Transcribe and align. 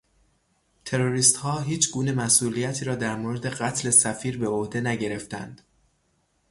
تروریستهاهیچ 0.85 1.91
گونه 1.91 2.11
مسئولیتی 2.11 2.85
را 2.85 2.95
در 2.95 3.15
مورد 3.15 3.45
قتل 3.45 3.89
سفیر 3.89 4.37
به 4.37 4.47
عهده 4.47 4.81
نگرفتند. 4.81 5.61